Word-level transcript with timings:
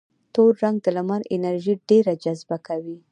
تور 0.33 0.51
رنګ 0.63 0.77
د 0.83 0.87
لمر 0.97 1.21
انرژي 1.35 1.73
ډېره 1.89 2.13
جذبه 2.23 2.57
کوي. 2.67 2.97